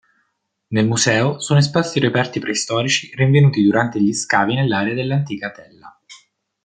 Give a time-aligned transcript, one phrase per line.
[0.69, 5.95] Nel museo sono esposti reperti preistorici rinvenuti durante gli scavi nell’area dell'antica Atella.